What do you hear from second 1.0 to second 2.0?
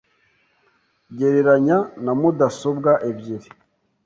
Gereranya